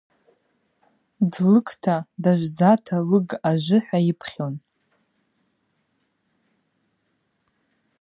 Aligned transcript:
Длыгта, 1.33 1.95
дажвдзата 2.23 2.95
лыг 3.09 3.29
ажвы– 3.49 3.79
хӏва 3.85 3.99
йыпхьун. 4.03 4.53